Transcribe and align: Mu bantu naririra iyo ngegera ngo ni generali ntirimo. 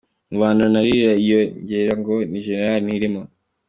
Mu 0.29 0.37
bantu 0.43 0.63
naririra 0.73 1.13
iyo 1.23 1.39
ngegera 1.61 1.93
ngo 1.99 2.13
ni 2.29 2.39
generali 2.45 2.83
ntirimo. 2.87 3.21